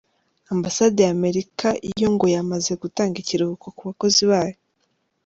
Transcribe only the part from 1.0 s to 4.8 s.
y’Amerika yo ngo yamaze gutanga ikiruhuko ku bakozi bayo.